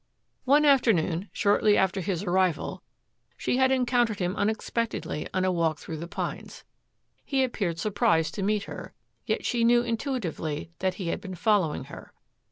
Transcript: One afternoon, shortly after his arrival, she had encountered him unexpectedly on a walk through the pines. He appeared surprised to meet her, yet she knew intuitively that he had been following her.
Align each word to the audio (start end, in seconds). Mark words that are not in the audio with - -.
One 0.45 0.65
afternoon, 0.65 1.29
shortly 1.31 1.77
after 1.77 2.01
his 2.01 2.23
arrival, 2.23 2.81
she 3.37 3.57
had 3.57 3.71
encountered 3.71 4.17
him 4.17 4.35
unexpectedly 4.35 5.27
on 5.31 5.45
a 5.45 5.51
walk 5.51 5.77
through 5.77 5.97
the 5.97 6.07
pines. 6.07 6.63
He 7.23 7.43
appeared 7.43 7.77
surprised 7.77 8.33
to 8.33 8.41
meet 8.41 8.63
her, 8.63 8.95
yet 9.27 9.45
she 9.45 9.63
knew 9.63 9.83
intuitively 9.83 10.71
that 10.79 10.95
he 10.95 11.09
had 11.09 11.21
been 11.21 11.35
following 11.35 11.83
her. 11.83 12.13